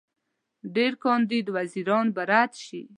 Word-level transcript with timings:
ډېر 0.75 0.93
کاندید 1.03 1.45
وزیران 1.57 2.05
به 2.15 2.23
رد 2.31 2.51
شي. 2.65 2.81